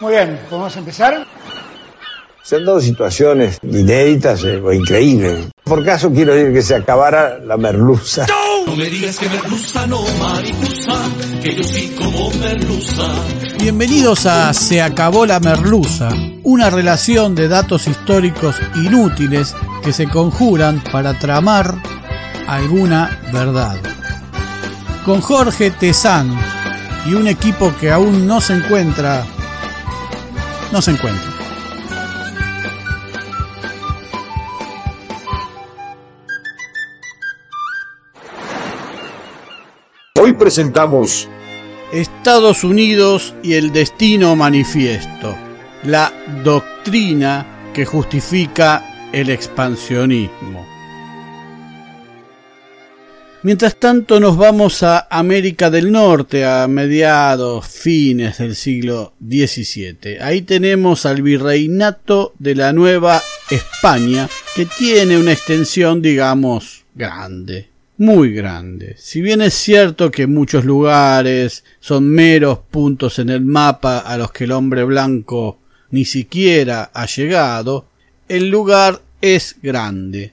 [0.00, 1.26] Muy bien, ¿podemos empezar?
[2.42, 5.48] Se han dado situaciones inéditas eh, o increíbles.
[5.62, 8.26] Por caso quiero decir que se acabara la merluza.
[8.66, 11.02] No me digas que merluza no, mariposa,
[11.42, 13.02] que yo sí como merluza.
[13.58, 16.08] Bienvenidos a Se acabó la merluza,
[16.44, 19.54] una relación de datos históricos inútiles
[19.84, 21.74] que se conjuran para tramar
[22.48, 23.76] alguna verdad.
[25.04, 26.34] Con Jorge Tezán
[27.06, 29.26] y un equipo que aún no se encuentra,
[30.72, 31.30] no se encuentra.
[40.20, 41.28] Hoy presentamos
[41.92, 45.34] Estados Unidos y el destino manifiesto,
[45.82, 46.12] la
[46.44, 50.69] doctrina que justifica el expansionismo.
[53.42, 60.18] Mientras tanto nos vamos a América del Norte a mediados, fines del siglo XVII.
[60.20, 67.70] Ahí tenemos al virreinato de la Nueva España, que tiene una extensión, digamos, grande
[68.00, 68.94] muy grande.
[68.96, 74.32] Si bien es cierto que muchos lugares son meros puntos en el mapa a los
[74.32, 75.58] que el hombre blanco
[75.90, 77.84] ni siquiera ha llegado,
[78.26, 80.32] el lugar es grande.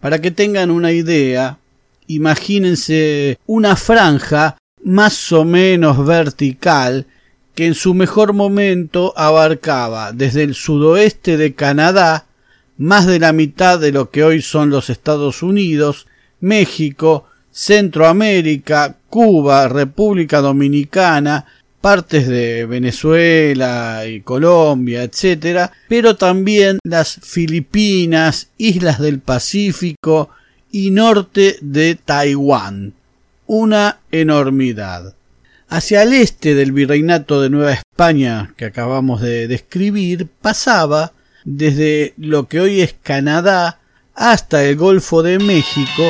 [0.00, 1.58] Para que tengan una idea,
[2.06, 7.06] imagínense una franja más o menos vertical
[7.54, 12.26] que en su mejor momento abarcaba desde el sudoeste de Canadá
[12.78, 16.06] más de la mitad de lo que hoy son los Estados Unidos
[16.40, 21.46] México, Centroamérica, Cuba, República Dominicana,
[21.80, 30.30] partes de Venezuela y Colombia, etc., pero también las Filipinas, islas del Pacífico
[30.72, 32.94] y norte de Taiwán.
[33.46, 35.14] Una enormidad.
[35.68, 41.12] Hacia el este del virreinato de Nueva España que acabamos de describir pasaba
[41.44, 43.80] desde lo que hoy es Canadá
[44.14, 46.02] hasta el Golfo de México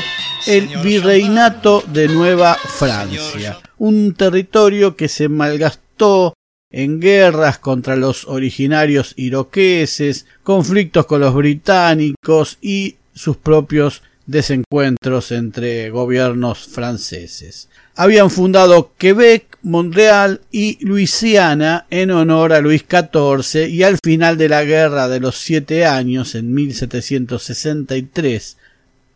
[0.47, 6.35] el Virreinato de Nueva Francia, un territorio que se malgastó
[6.71, 15.91] en guerras contra los originarios iroqueses, conflictos con los británicos y sus propios desencuentros entre
[15.91, 17.69] gobiernos franceses.
[17.95, 24.49] Habían fundado Quebec, Montreal y Luisiana en honor a Luis XIV y al final de
[24.49, 28.57] la Guerra de los Siete Años, en 1763,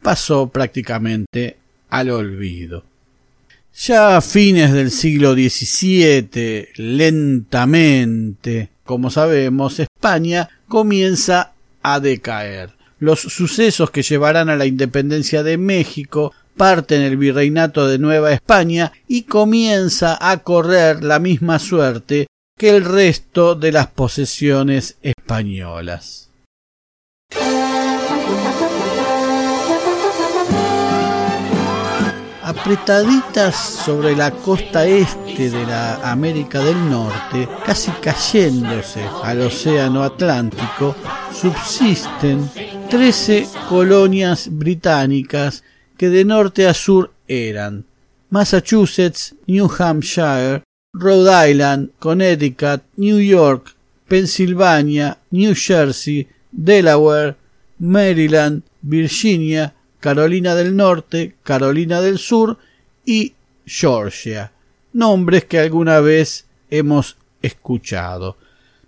[0.03, 1.56] pasó prácticamente
[1.88, 2.84] al olvido.
[3.75, 11.52] Ya a fines del siglo XVII, lentamente, como sabemos, España comienza
[11.82, 12.75] a decaer.
[12.98, 18.93] Los sucesos que llevarán a la independencia de México parten el virreinato de Nueva España
[19.06, 22.26] y comienza a correr la misma suerte
[22.58, 26.26] que el resto de las posesiones españolas.
[32.46, 40.94] apretaditas sobre la costa este de la América del Norte, casi cayéndose al Océano Atlántico,
[41.32, 42.48] subsisten
[42.88, 45.65] 13 colonias británicas
[45.97, 47.85] que de norte a sur eran
[48.31, 50.62] Massachusetts, New Hampshire,
[50.93, 53.75] Rhode Island, Connecticut, New York,
[54.06, 57.37] Pensilvania, New Jersey, Delaware,
[57.79, 62.59] Maryland, Virginia, Carolina del Norte, Carolina del Sur
[63.05, 63.35] y
[63.65, 64.53] Georgia.
[64.93, 68.37] Nombres que alguna vez hemos escuchado.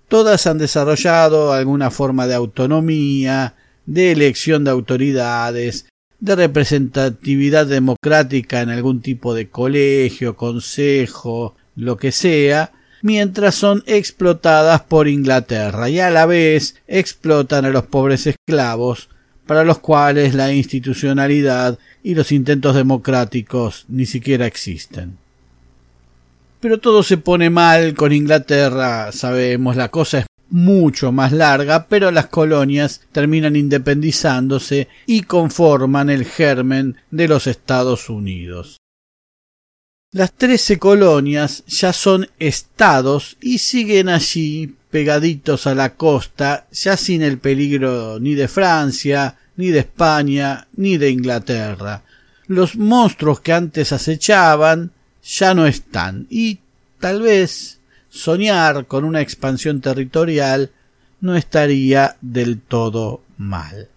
[0.07, 3.55] Todas han desarrollado alguna forma de autonomía,
[3.89, 5.87] de elección de autoridades,
[6.21, 14.83] de representatividad democrática en algún tipo de colegio, consejo, lo que sea, mientras son explotadas
[14.83, 19.09] por Inglaterra y a la vez explotan a los pobres esclavos
[19.47, 25.17] para los cuales la institucionalidad y los intentos democráticos ni siquiera existen.
[26.61, 32.11] Pero todo se pone mal con Inglaterra, sabemos, la cosa es mucho más larga, pero
[32.11, 38.79] las colonias terminan independizándose y conforman el germen de los Estados Unidos.
[40.11, 47.23] Las trece colonias ya son estados y siguen allí pegaditos a la costa, ya sin
[47.23, 52.03] el peligro ni de Francia, ni de España, ni de Inglaterra.
[52.47, 54.93] Los monstruos que antes acechaban
[55.23, 56.61] ya no están y
[57.01, 57.78] tal vez
[58.11, 60.71] soñar con una expansión territorial
[61.21, 63.89] no estaría del todo mal.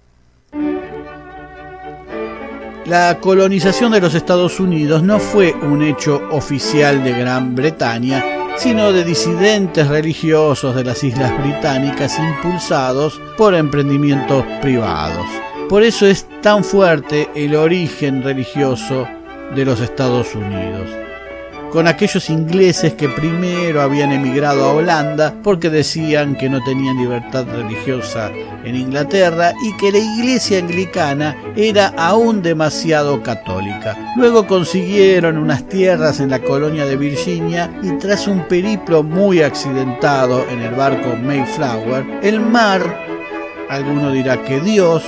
[2.86, 8.24] La colonización de los Estados Unidos no fue un hecho oficial de Gran Bretaña,
[8.58, 15.26] sino de disidentes religiosos de las Islas Británicas impulsados por emprendimientos privados.
[15.70, 19.08] Por eso es tan fuerte el origen religioso
[19.56, 21.01] de los Estados Unidos
[21.72, 27.46] con aquellos ingleses que primero habían emigrado a Holanda porque decían que no tenían libertad
[27.46, 28.30] religiosa
[28.66, 34.14] en Inglaterra y que la iglesia anglicana era aún demasiado católica.
[34.18, 40.46] Luego consiguieron unas tierras en la colonia de Virginia y tras un periplo muy accidentado
[40.50, 42.82] en el barco Mayflower, el mar,
[43.70, 45.04] alguno dirá que Dios,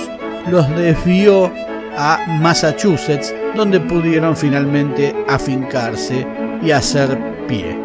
[0.50, 1.52] los desvió
[1.96, 6.26] a Massachusetts, donde pudieron finalmente afincarse
[6.62, 7.76] y hacer pie.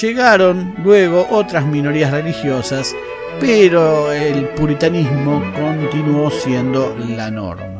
[0.00, 2.94] Llegaron luego otras minorías religiosas,
[3.40, 7.70] pero el puritanismo continuó siendo la norma.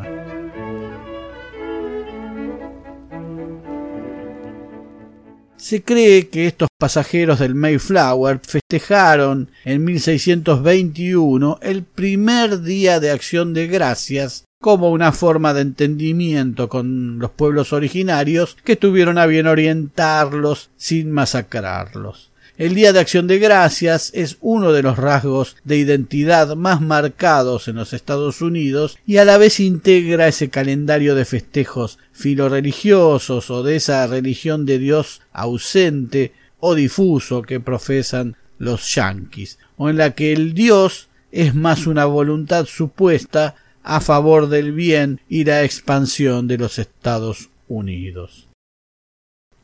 [5.57, 13.55] Se cree que estos pasajeros del Mayflower festejaron en 1621 el primer día de acción
[13.55, 19.47] de gracias como una forma de entendimiento con los pueblos originarios que tuvieron a bien
[19.47, 22.31] orientarlos sin masacrarlos.
[22.59, 27.69] El Día de Acción de Gracias es uno de los rasgos de identidad más marcados
[27.69, 33.63] en los Estados Unidos y a la vez integra ese calendario de festejos filoreligiosos o
[33.63, 40.11] de esa religión de Dios ausente o difuso que profesan los yanquis, o en la
[40.11, 46.49] que el Dios es más una voluntad supuesta a favor del bien y la expansión
[46.49, 48.49] de los Estados Unidos.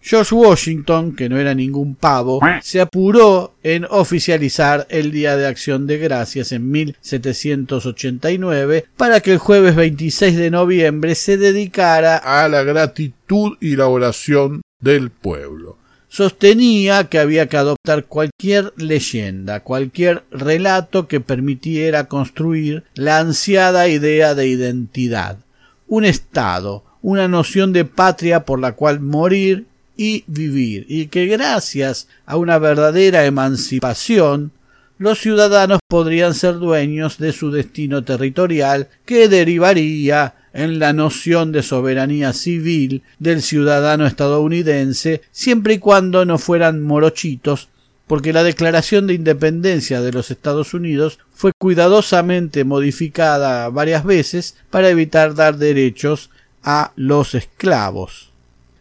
[0.01, 5.89] George Washington, que no era ningún pavo, se apuró en oficializar el Día de Acción
[5.89, 12.63] de Gracias en 1789 para que el jueves 26 de noviembre se dedicara a la
[12.63, 15.79] gratitud y la oración del pueblo
[16.17, 24.35] sostenía que había que adoptar cualquier leyenda, cualquier relato que permitiera construir la ansiada idea
[24.35, 25.37] de identidad,
[25.87, 32.09] un Estado, una noción de patria por la cual morir y vivir, y que gracias
[32.25, 34.53] a una verdadera emancipación
[34.99, 41.63] los ciudadanos podrían ser dueños de su destino territorial que derivaría en la noción de
[41.63, 47.69] soberanía civil del ciudadano estadounidense siempre y cuando no fueran morochitos
[48.07, 54.89] porque la Declaración de Independencia de los Estados Unidos fue cuidadosamente modificada varias veces para
[54.89, 56.31] evitar dar derechos
[56.63, 58.33] a los esclavos.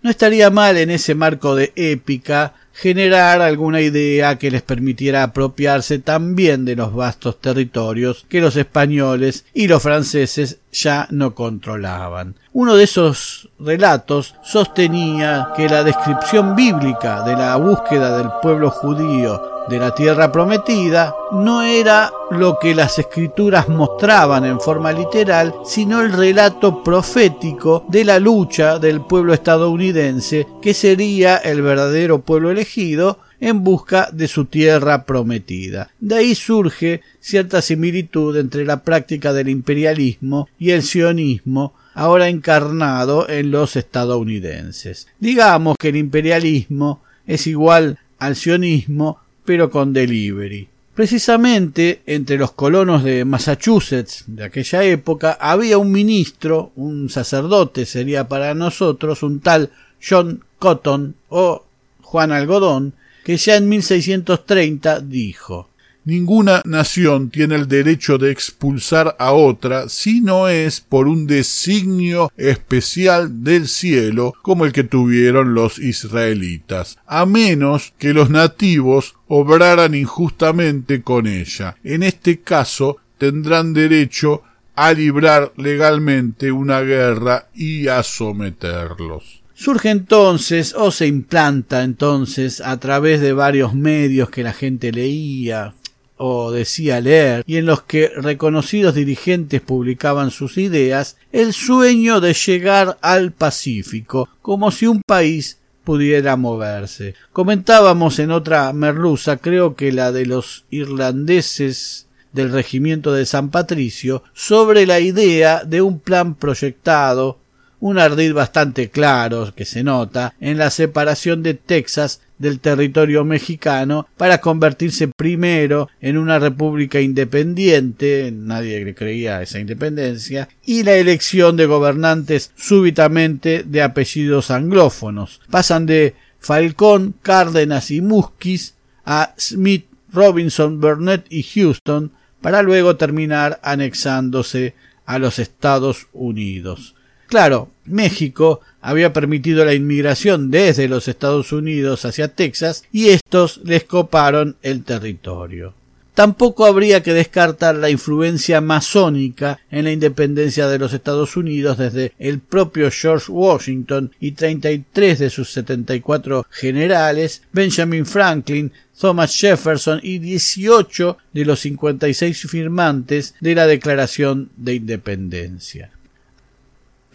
[0.05, 5.97] No estaría mal en ese marco de épica generar alguna idea que les permitiera apropiarse
[5.97, 12.35] también de los vastos territorios que los españoles y los franceses ya no controlaban.
[12.53, 19.54] Uno de esos relatos sostenía que la descripción bíblica de la búsqueda del pueblo judío
[19.69, 26.01] de la tierra prometida no era lo que las escrituras mostraban en forma literal, sino
[26.01, 33.19] el relato profético de la lucha del pueblo estadounidense, que sería el verdadero pueblo elegido
[33.39, 35.91] en busca de su tierra prometida.
[35.99, 43.27] De ahí surge cierta similitud entre la práctica del imperialismo y el sionismo, ahora encarnado
[43.29, 45.07] en los estadounidenses.
[45.19, 50.67] Digamos que el imperialismo es igual al sionismo, pero con delivery.
[50.95, 58.27] Precisamente entre los colonos de Massachusetts de aquella época había un ministro, un sacerdote sería
[58.27, 59.71] para nosotros, un tal
[60.01, 61.65] John Cotton o
[62.01, 62.93] Juan Algodón,
[63.25, 65.69] que ya en 1630 dijo
[66.05, 72.31] Ninguna nación tiene el derecho de expulsar a otra si no es por un designio
[72.37, 79.95] especial del cielo como el que tuvieron los israelitas, a menos que los nativos obraran
[79.95, 81.75] injustamente con ella.
[81.83, 84.43] En este caso tendrán derecho
[84.75, 89.41] a librar legalmente una guerra y a someterlos.
[89.55, 95.73] Surge entonces o se implanta entonces a través de varios medios que la gente leía,
[96.17, 102.33] o decía leer y en los que reconocidos dirigentes publicaban sus ideas, el sueño de
[102.33, 107.15] llegar al Pacífico, como si un país pudiera moverse.
[107.31, 114.23] Comentábamos en otra merluza, creo que la de los irlandeses del regimiento de San Patricio,
[114.33, 117.39] sobre la idea de un plan proyectado
[117.79, 124.07] un ardid bastante claro que se nota en la separación de Texas del territorio mexicano
[124.17, 131.65] para convertirse primero en una república independiente, nadie creía esa independencia, y la elección de
[131.65, 135.41] gobernantes súbitamente de apellidos anglófonos.
[135.49, 143.59] Pasan de Falcón, Cárdenas y Musquiz a Smith, Robinson, Burnett y Houston, para luego terminar
[143.63, 146.95] anexándose a los Estados Unidos.
[147.35, 153.83] Claro, México había permitido la inmigración desde los Estados Unidos hacia Texas y estos les
[153.83, 155.73] coparon el territorio.
[156.13, 162.13] Tampoco habría que descartar la influencia masónica en la independencia de los Estados Unidos desde
[162.19, 170.19] el propio George Washington y 33 de sus 74 generales, Benjamin Franklin, Thomas Jefferson y
[170.19, 175.91] 18 de los 56 firmantes de la Declaración de Independencia.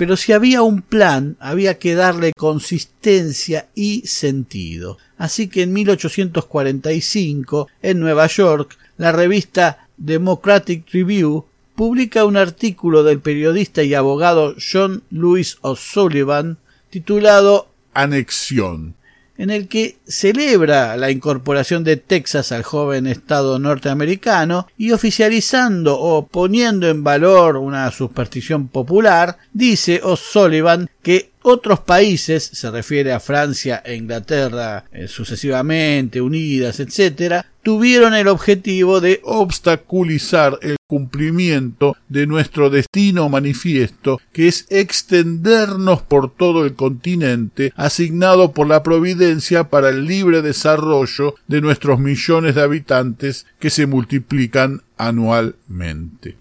[0.01, 4.97] Pero si había un plan, había que darle consistencia y sentido.
[5.19, 13.21] Así que en 1845, en Nueva York, la revista Democratic Review publica un artículo del
[13.21, 16.57] periodista y abogado John Louis O'Sullivan
[16.89, 18.95] titulado Anexión,
[19.41, 26.27] en el que celebra la incorporación de Texas al joven estado norteamericano y oficializando o
[26.27, 33.83] poniendo en valor una superstición popular, dice O'Sullivan que otros países, se refiere a Francia
[33.83, 42.71] e Inglaterra eh, sucesivamente, unidas, etc., tuvieron el objetivo de obstaculizar el cumplimiento de nuestro
[42.71, 50.07] destino manifiesto, que es extendernos por todo el continente, asignado por la providencia para el
[50.07, 56.37] libre desarrollo de nuestros millones de habitantes que se multiplican anualmente.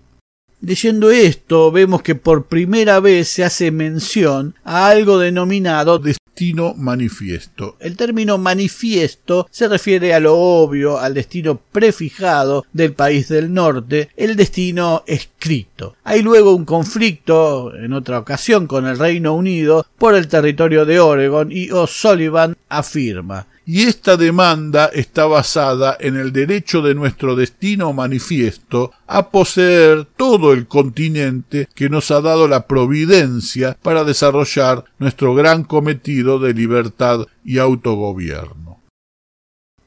[0.62, 6.00] Leyendo esto, vemos que por primera vez se hace mención a algo denominado
[6.40, 7.76] destino manifiesto.
[7.82, 14.08] El término manifiesto se refiere a lo obvio, al destino prefijado del país del norte,
[14.16, 15.98] el destino escrito.
[16.06, 21.02] Hay luego un conflicto, en otra ocasión, con el Reino Unido por el territorio de
[21.02, 27.94] Oregon y O'Sullivan afirma y esta demanda está basada en el derecho de nuestro destino
[27.94, 35.36] manifiesto a poseer todo el continente que nos ha dado la providencia para desarrollar nuestro
[35.36, 38.80] gran cometido de libertad y autogobierno.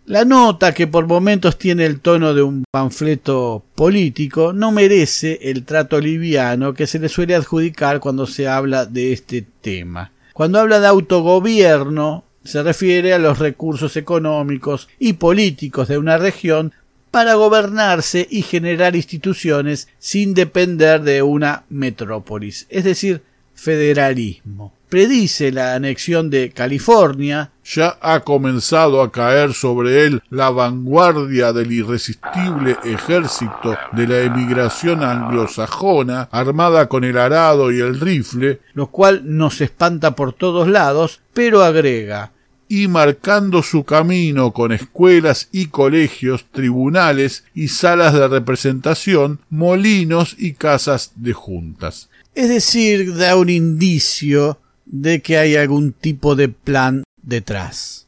[0.06, 5.64] La nota, que por momentos tiene el tono de un panfleto político, no merece el
[5.64, 10.12] trato liviano que se le suele adjudicar cuando se habla de este tema.
[10.34, 16.72] Cuando habla de autogobierno, se refiere a los recursos económicos y políticos de una región
[17.10, 23.22] para gobernarse y generar instituciones sin depender de una metrópolis, es decir,
[23.62, 24.74] federalismo.
[24.88, 27.52] Predice la anexión de California.
[27.64, 35.04] Ya ha comenzado a caer sobre él la vanguardia del irresistible ejército de la emigración
[35.04, 41.20] anglosajona, armada con el arado y el rifle, lo cual nos espanta por todos lados,
[41.32, 42.32] pero agrega
[42.68, 50.54] y marcando su camino con escuelas y colegios, tribunales y salas de representación, molinos y
[50.54, 52.08] casas de juntas.
[52.34, 58.06] Es decir, da un indicio de que hay algún tipo de plan detrás.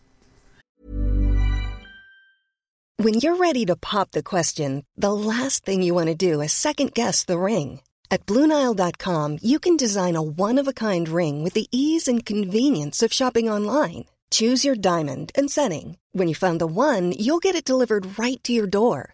[2.96, 6.52] When you're ready to pop the question, the last thing you want to do is
[6.52, 7.80] second guess the ring.
[8.10, 12.24] At BlueNile.com you can design a one of a kind ring with the ease and
[12.24, 14.04] convenience of shopping online.
[14.30, 15.98] Choose your diamond and setting.
[16.12, 19.13] When you find the one, you'll get it delivered right to your door.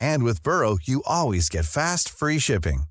[0.00, 2.84] And with Burrow, you always get fast, free shipping.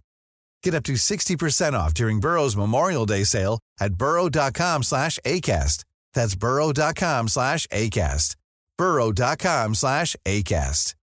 [0.63, 5.83] Get up to 60% off during Burrow's Memorial Day sale at burrow.com slash ACAST.
[6.15, 8.35] That's burrow.com slash ACAST.
[8.77, 10.95] burrow.com slash ACAST.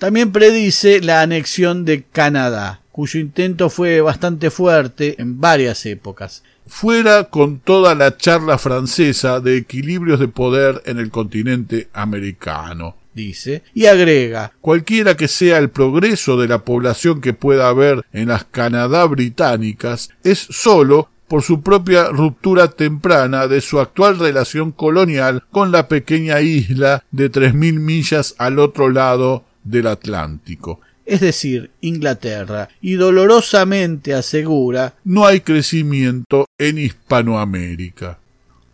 [0.00, 6.42] También predice la anexión de Canadá, cuyo intento fue bastante fuerte en varias épocas.
[6.66, 13.62] Fuera con toda la charla francesa de equilibrios de poder en el continente americano dice,
[13.74, 18.44] y agrega, cualquiera que sea el progreso de la población que pueda haber en las
[18.44, 25.70] Canadá británicas, es sólo por su propia ruptura temprana de su actual relación colonial con
[25.70, 30.80] la pequeña isla de tres mil millas al otro lado del Atlántico.
[31.06, 38.18] Es decir, Inglaterra, y dolorosamente asegura no hay crecimiento en Hispanoamérica.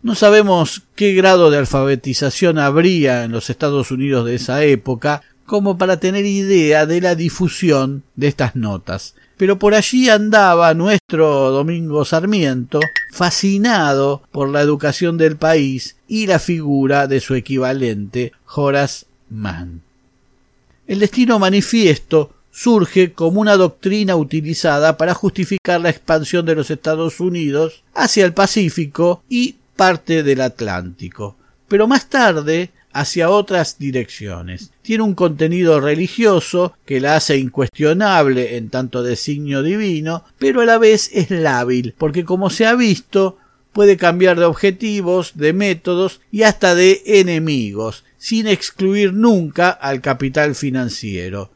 [0.03, 5.77] No sabemos qué grado de alfabetización habría en los Estados Unidos de esa época como
[5.77, 9.15] para tener idea de la difusión de estas notas.
[9.37, 12.79] Pero por allí andaba nuestro Domingo Sarmiento,
[13.11, 19.81] fascinado por la educación del país y la figura de su equivalente, Horace Mann.
[20.85, 27.19] El destino manifiesto surge como una doctrina utilizada para justificar la expansión de los Estados
[27.19, 31.37] Unidos hacia el Pacífico y parte del Atlántico,
[31.69, 34.71] pero más tarde hacia otras direcciones.
[34.81, 40.79] Tiene un contenido religioso que la hace incuestionable en tanto designio divino, pero a la
[40.79, 43.37] vez es lábil, porque como se ha visto,
[43.71, 50.55] puede cambiar de objetivos, de métodos y hasta de enemigos, sin excluir nunca al capital
[50.55, 51.51] financiero.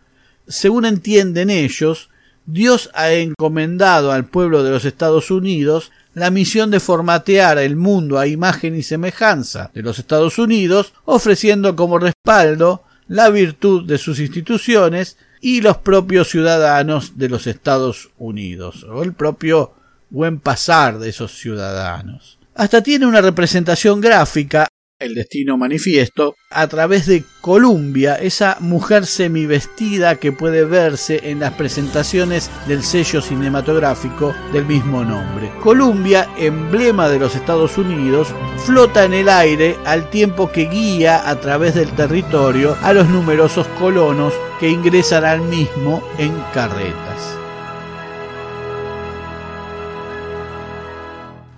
[0.48, 2.12] Según entienden ellos,
[2.46, 8.20] Dios ha encomendado al pueblo de los Estados Unidos la misión de formatear el mundo
[8.20, 14.20] a imagen y semejanza de los Estados Unidos, ofreciendo como respaldo la virtud de sus
[14.20, 19.74] instituciones y los propios ciudadanos de los Estados Unidos, o el propio
[20.10, 22.38] buen pasar de esos ciudadanos.
[22.56, 24.68] Hasta tiene una representación gráfica
[25.02, 31.54] el destino manifiesto, a través de Columbia, esa mujer semivestida que puede verse en las
[31.54, 35.52] presentaciones del sello cinematográfico del mismo nombre.
[35.62, 38.30] Columbia, emblema de los Estados Unidos,
[38.66, 43.68] flota en el aire al tiempo que guía a través del territorio a los numerosos
[43.80, 47.41] colonos que ingresan al mismo en carretas.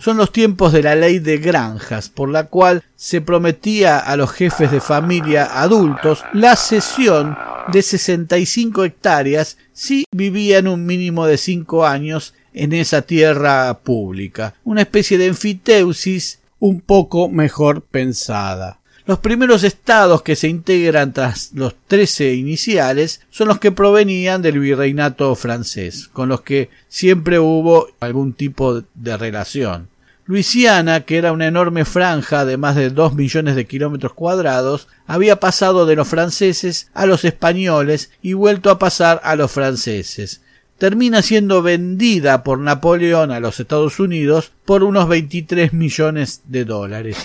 [0.04, 4.34] Son los tiempos de la ley de granjas, por la cual se prometía a los
[4.34, 7.38] jefes de familia adultos la cesión
[7.72, 14.82] de 65 hectáreas si vivían un mínimo de 5 años en esa tierra pública, una
[14.82, 18.80] especie de enfiteusis un poco mejor pensada.
[19.06, 24.60] Los primeros estados que se integran tras los trece iniciales son los que provenían del
[24.60, 29.93] virreinato francés, con los que siempre hubo algún tipo de relación.
[30.26, 35.42] Luisiana, que era una enorme franja de más de dos millones de kilómetros cuadrados, había
[35.42, 40.42] pasado de los franceses a los españoles y vuelto a pasar a los franceses.
[40.78, 47.18] Termina siendo vendida por Napoleón a los Estados Unidos por unos 23 millones de dólares.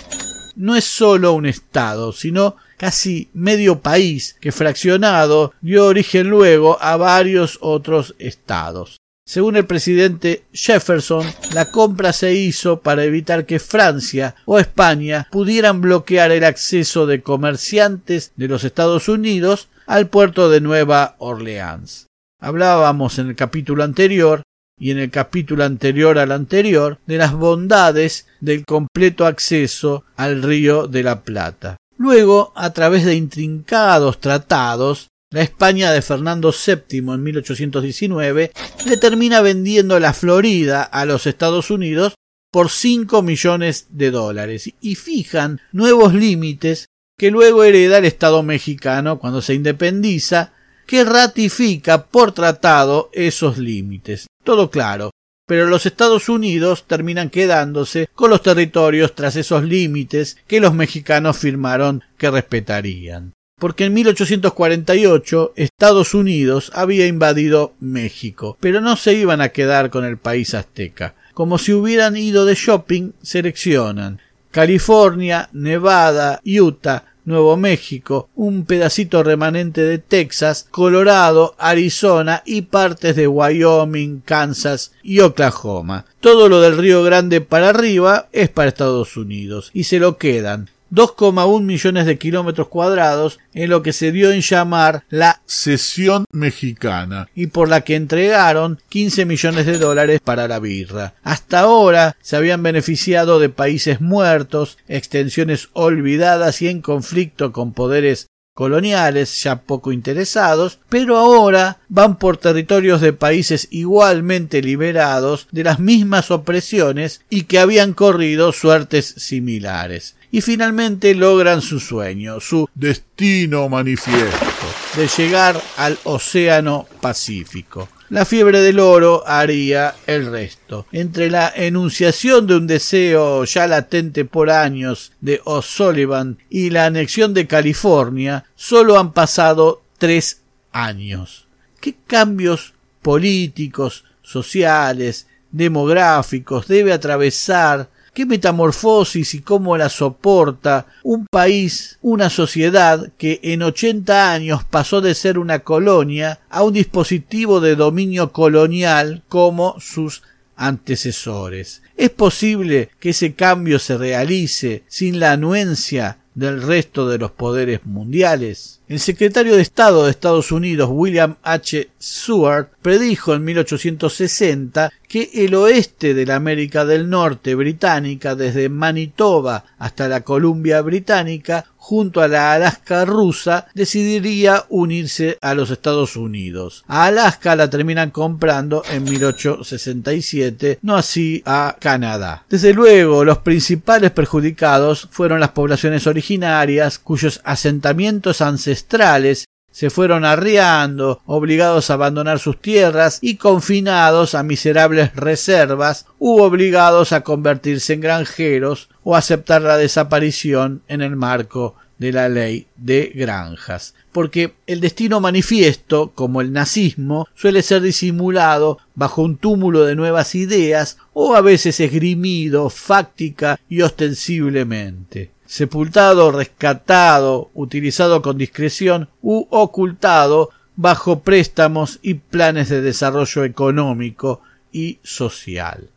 [0.57, 6.97] No es solo un estado, sino casi medio país que fraccionado dio origen luego a
[6.97, 8.99] varios otros estados.
[9.29, 15.81] Según el presidente Jefferson, la compra se hizo para evitar que Francia o España pudieran
[15.81, 22.07] bloquear el acceso de comerciantes de los Estados Unidos al puerto de Nueva Orleans.
[22.41, 24.41] Hablábamos en el capítulo anterior
[24.79, 30.87] y en el capítulo anterior al anterior de las bondades del completo acceso al río
[30.87, 31.77] de la Plata.
[31.99, 38.51] Luego, a través de intrincados tratados, la España de Fernando VII en 1819
[38.85, 42.15] le termina vendiendo la Florida a los Estados Unidos
[42.51, 46.87] por 5 millones de dólares y fijan nuevos límites
[47.17, 50.53] que luego hereda el Estado mexicano cuando se independiza,
[50.87, 54.27] que ratifica por tratado esos límites.
[54.43, 55.11] Todo claro,
[55.45, 61.37] pero los Estados Unidos terminan quedándose con los territorios tras esos límites que los mexicanos
[61.37, 63.33] firmaron que respetarían.
[63.59, 70.05] Porque en 1848 Estados Unidos había invadido México, pero no se iban a quedar con
[70.05, 71.15] el país azteca.
[71.33, 74.19] Como si hubieran ido de shopping, seleccionan
[74.51, 83.27] California, Nevada, Utah, Nuevo México, un pedacito remanente de Texas, Colorado, Arizona y partes de
[83.27, 86.05] Wyoming, Kansas y Oklahoma.
[86.21, 90.69] Todo lo del Río Grande para arriba es para Estados Unidos y se lo quedan
[90.91, 97.29] 2,1 millones de kilómetros cuadrados en lo que se dio en llamar la Sesión Mexicana
[97.35, 101.13] y por la que entregaron 15 millones de dólares para la birra.
[101.23, 108.29] Hasta ahora se habían beneficiado de países muertos, extensiones olvidadas y en conflicto con poderes
[108.59, 115.79] coloniales ya poco interesados, pero ahora van por territorios de países igualmente liberados de las
[115.79, 120.17] mismas opresiones y que habían corrido suertes similares.
[120.31, 124.47] Y finalmente logran su sueño, su destino manifiesto
[124.95, 127.89] de llegar al Océano Pacífico.
[128.09, 130.87] La fiebre del oro haría el resto.
[130.91, 137.35] Entre la enunciación de un deseo ya latente por años de O'Sullivan y la anexión
[137.35, 141.47] de California, solo han pasado tres años.
[141.79, 151.97] ¿Qué cambios políticos, sociales, demográficos debe atravesar qué metamorfosis y cómo la soporta un país,
[152.01, 157.75] una sociedad que en ochenta años pasó de ser una colonia a un dispositivo de
[157.75, 160.23] dominio colonial como sus
[160.55, 161.81] antecesores.
[161.95, 167.85] ¿Es posible que ese cambio se realice sin la anuencia del resto de los poderes
[167.85, 168.81] mundiales?
[168.87, 171.89] El secretario de Estado de Estados Unidos, William H.
[171.97, 179.65] Seward, predijo en 1860 que el oeste de la América del Norte británica, desde Manitoba
[179.79, 186.83] hasta la Columbia británica, junto a la Alaska rusa, decidiría unirse a los Estados Unidos.
[186.87, 192.45] A Alaska la terminan comprando en 1867, no así a Canadá.
[192.47, 199.45] Desde luego, los principales perjudicados fueron las poblaciones originarias, cuyos asentamientos ancestrales
[199.79, 207.13] se fueron arriando, obligados a abandonar sus tierras y confinados a miserables reservas u obligados
[207.13, 213.13] a convertirse en granjeros o aceptar la desaparición en el marco de la ley de
[213.15, 213.93] granjas.
[214.11, 220.35] Porque el destino manifiesto, como el nazismo, suele ser disimulado bajo un túmulo de nuevas
[220.35, 230.51] ideas o a veces esgrimido fáctica y ostensiblemente sepultado, rescatado, utilizado con discreción u ocultado
[230.75, 235.89] bajo préstamos y planes de desarrollo económico y social.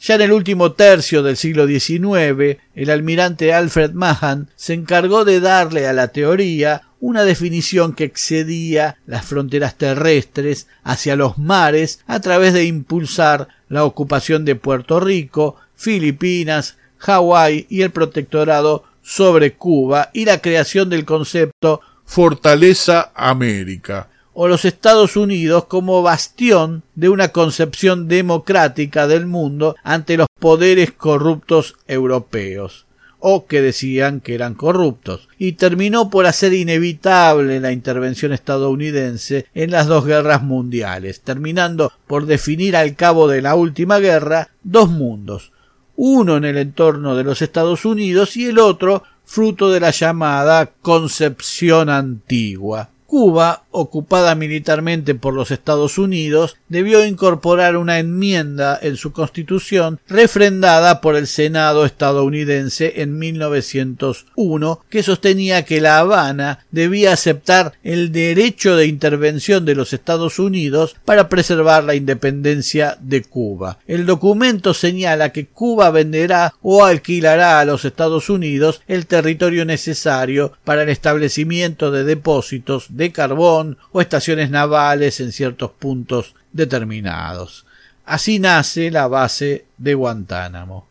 [0.00, 5.40] Ya en el último tercio del siglo XIX, el almirante Alfred Mahan se encargó de
[5.40, 12.20] darle a la teoría una definición que excedía las fronteras terrestres hacia los mares a
[12.20, 20.10] través de impulsar la ocupación de Puerto Rico, Filipinas, Hawái y el protectorado sobre Cuba
[20.12, 27.30] y la creación del concepto Fortaleza América o los Estados Unidos como bastión de una
[27.30, 32.86] concepción democrática del mundo ante los poderes corruptos europeos
[33.18, 39.72] o que decían que eran corruptos, y terminó por hacer inevitable la intervención estadounidense en
[39.72, 45.52] las dos guerras mundiales, terminando por definir al cabo de la última guerra dos mundos,
[46.02, 50.70] uno en el entorno de los Estados Unidos y el otro fruto de la llamada
[50.80, 52.88] concepción antigua.
[53.10, 61.00] Cuba, ocupada militarmente por los Estados Unidos, debió incorporar una enmienda en su constitución refrendada
[61.00, 68.76] por el Senado estadounidense en 1901 que sostenía que La Habana debía aceptar el derecho
[68.76, 73.78] de intervención de los Estados Unidos para preservar la independencia de Cuba.
[73.88, 80.52] El documento señala que Cuba venderá o alquilará a los Estados Unidos el territorio necesario
[80.62, 87.64] para el establecimiento de depósitos de carbón o estaciones navales en ciertos puntos determinados.
[88.04, 90.86] Así nace la base de Guantánamo.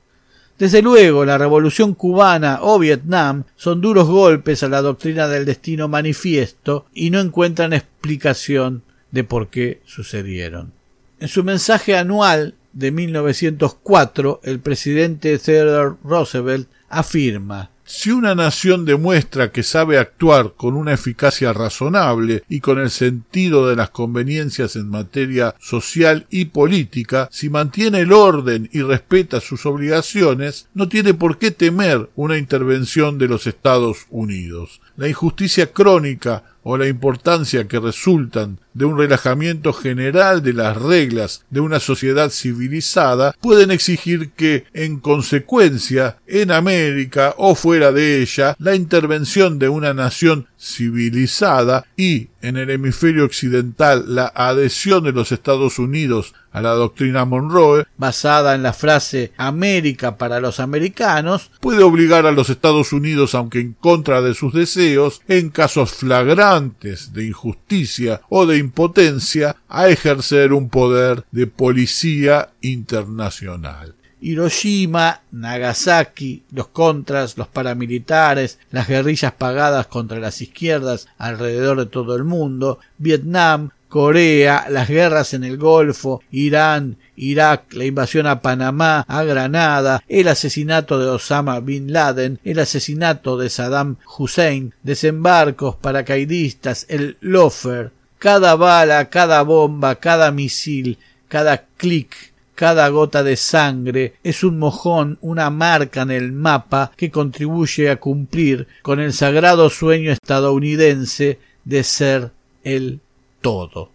[0.58, 5.88] Desde luego, la revolución cubana o Vietnam son duros golpes a la doctrina del destino
[5.88, 10.74] manifiesto y no encuentran explicación de por qué sucedieron.
[11.20, 19.52] En su mensaje anual de 1904, el presidente Theodore Roosevelt afirma Si una nación demuestra
[19.52, 24.90] que sabe actuar con una eficacia razonable y con el sentido de las conveniencias en
[24.90, 31.40] materia social y política, si mantiene el orden y respeta sus obligaciones, no tiene por
[31.40, 34.82] qué temer una intervención de los Estados Unidos.
[34.96, 41.44] La injusticia crónica o la importancia que resultan de un relajamiento general de las reglas
[41.50, 48.56] de una sociedad civilizada pueden exigir que, en consecuencia, en América o fuera de ella,
[48.60, 55.32] la intervención de una nación civilizada y, en el hemisferio occidental, la adhesión de los
[55.32, 61.84] Estados Unidos a la doctrina Monroe, basada en la frase América para los americanos, puede
[61.84, 67.28] obligar a los Estados Unidos, aunque en contra de sus deseos, en casos flagrantes de
[67.28, 73.96] injusticia o de impotencia, a ejercer un poder de policía internacional.
[74.22, 82.16] Hiroshima, Nagasaki, los contras, los paramilitares, las guerrillas pagadas contra las izquierdas alrededor de todo
[82.16, 89.04] el mundo, Vietnam, Corea, las guerras en el Golfo, Irán, Irak, la invasión a Panamá,
[89.08, 96.86] a Granada, el asesinato de Osama Bin Laden, el asesinato de Saddam Hussein, desembarcos, paracaidistas,
[96.88, 104.44] el lofer, cada bala, cada bomba, cada misil, cada clic, cada gota de sangre es
[104.44, 110.12] un mojón, una marca en el mapa que contribuye a cumplir con el sagrado sueño
[110.12, 112.32] estadounidense de ser
[112.66, 113.00] el
[113.40, 113.92] todo.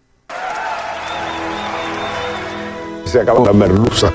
[3.05, 4.11] Se acabó la merluza.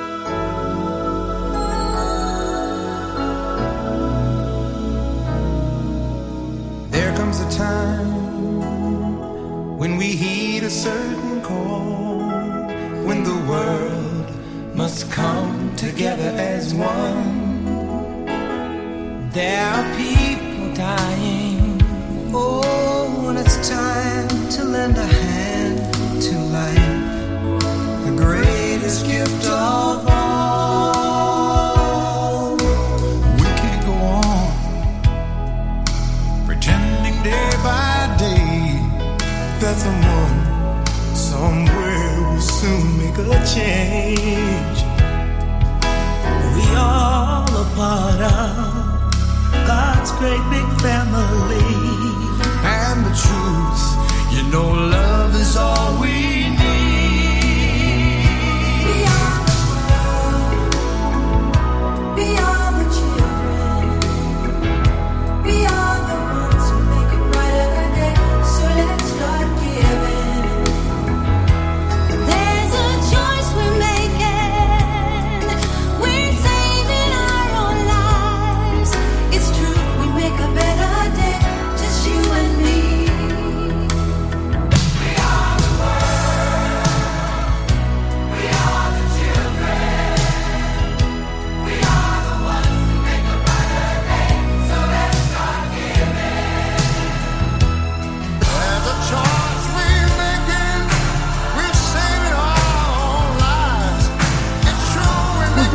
[24.88, 25.19] To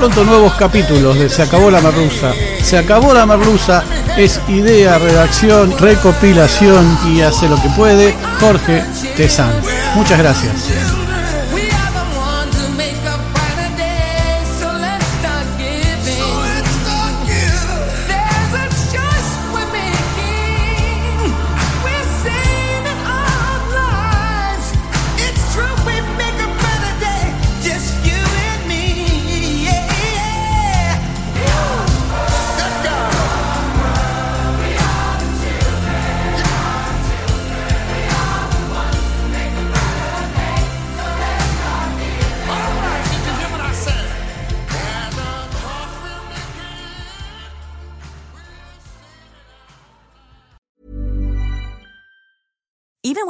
[0.06, 2.32] pronto nuevos capítulos de Se acabó la merluza.
[2.62, 3.84] Se acabó la merluza
[4.16, 8.84] es idea, redacción, recopilación y hace lo que puede Jorge
[9.18, 9.52] Tezán.
[9.96, 10.95] Muchas gracias.